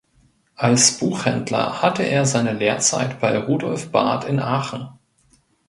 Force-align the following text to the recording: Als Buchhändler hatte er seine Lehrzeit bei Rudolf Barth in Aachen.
Als 0.55 0.97
Buchhändler 0.97 1.83
hatte 1.83 2.01
er 2.01 2.25
seine 2.25 2.53
Lehrzeit 2.53 3.19
bei 3.19 3.37
Rudolf 3.37 3.91
Barth 3.91 4.23
in 4.23 4.39
Aachen. 4.39 4.89